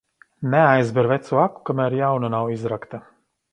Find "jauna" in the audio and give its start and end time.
2.01-2.35